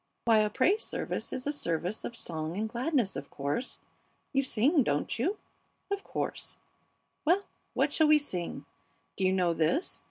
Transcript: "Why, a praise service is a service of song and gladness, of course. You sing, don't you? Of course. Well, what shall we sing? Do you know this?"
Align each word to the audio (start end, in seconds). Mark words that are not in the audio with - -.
"Why, 0.25 0.39
a 0.39 0.49
praise 0.49 0.81
service 0.83 1.31
is 1.31 1.45
a 1.45 1.51
service 1.51 2.03
of 2.03 2.15
song 2.15 2.57
and 2.57 2.67
gladness, 2.67 3.15
of 3.15 3.29
course. 3.29 3.77
You 4.33 4.41
sing, 4.41 4.81
don't 4.81 5.19
you? 5.19 5.37
Of 5.91 6.03
course. 6.03 6.57
Well, 7.23 7.43
what 7.75 7.93
shall 7.93 8.07
we 8.07 8.17
sing? 8.17 8.65
Do 9.15 9.23
you 9.23 9.31
know 9.31 9.53
this?" 9.53 9.99